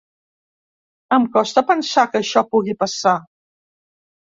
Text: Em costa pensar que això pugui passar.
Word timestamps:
Em 1.17 1.27
costa 1.35 1.63
pensar 1.69 2.07
que 2.15 2.21
això 2.23 2.45
pugui 2.57 2.77
passar. 2.83 3.17